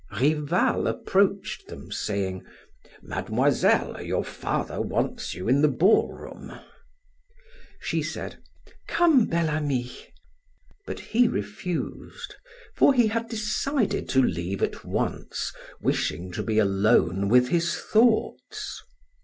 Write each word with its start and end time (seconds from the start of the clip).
Rival 0.19 0.87
approached 0.87 1.67
them 1.67 1.91
saying: 1.91 2.43
"Mademoiselle, 3.03 4.01
your 4.01 4.23
father 4.25 4.81
wants 4.81 5.35
you 5.35 5.47
in 5.47 5.61
the 5.61 5.67
ballroom." 5.67 6.59
She 7.79 8.01
said: 8.01 8.41
"Come, 8.87 9.27
Bel 9.27 9.47
Ami," 9.47 9.95
but 10.87 10.99
he 10.99 11.27
refused, 11.27 12.33
for 12.73 12.95
he 12.95 13.09
had 13.09 13.29
decided 13.29 14.09
to 14.09 14.23
leave 14.23 14.63
at 14.63 14.83
once, 14.83 15.53
wishing 15.81 16.31
to 16.31 16.41
be 16.41 16.57
alone 16.57 17.29
with 17.29 17.49
his 17.49 17.77
thoughts. 17.79 18.81